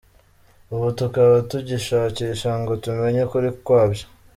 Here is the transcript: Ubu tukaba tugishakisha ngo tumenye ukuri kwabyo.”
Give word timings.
Ubu 0.73 0.87
tukaba 0.99 1.35
tugishakisha 1.49 2.49
ngo 2.59 2.73
tumenye 2.83 3.19
ukuri 3.25 3.49
kwabyo.” 3.65 4.05